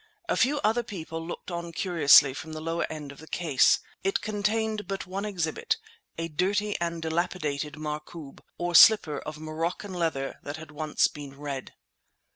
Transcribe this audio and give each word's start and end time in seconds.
A 0.27 0.35
few 0.35 0.59
other 0.61 0.81
people 0.81 1.23
looked 1.23 1.51
on 1.51 1.71
curiously 1.73 2.33
from 2.33 2.53
the 2.53 2.59
lower 2.59 2.91
end 2.91 3.11
of 3.11 3.19
the 3.19 3.27
case. 3.27 3.77
It 4.03 4.19
contained 4.19 4.87
but 4.87 5.05
one 5.05 5.25
exhibit—a 5.25 6.27
dirty 6.29 6.75
and 6.81 7.03
dilapidated 7.03 7.75
markoob—or 7.75 8.73
slipper 8.73 9.19
of 9.19 9.37
morocco 9.37 9.89
leather 9.89 10.39
that 10.41 10.57
had 10.57 10.71
once 10.71 11.07
been 11.07 11.37
red. 11.37 11.75